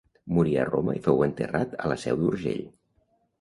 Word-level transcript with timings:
Morí 0.35 0.53
a 0.61 0.63
Roma 0.69 0.95
i 0.99 1.01
fou 1.07 1.21
enterrat 1.25 1.75
a 1.85 1.93
la 1.93 1.99
Seu 2.05 2.19
d’Urgell. 2.23 2.65